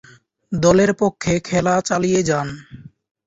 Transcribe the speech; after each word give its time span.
দলের 0.51 0.91
পক্ষে 0.93 1.33
খেলা 1.39 1.75
চালিয়ে 1.81 2.21
যান। 2.23 2.47